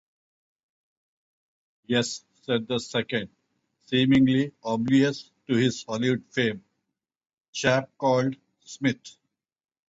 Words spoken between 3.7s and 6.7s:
seemingly oblivious to his Hollywood fame,